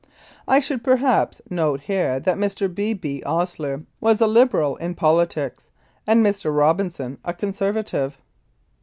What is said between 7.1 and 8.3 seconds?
a Conservative.